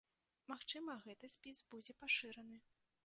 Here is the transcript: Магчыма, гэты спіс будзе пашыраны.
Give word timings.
Магчыма, 0.51 0.95
гэты 1.03 1.29
спіс 1.35 1.57
будзе 1.75 1.97
пашыраны. 2.01 2.57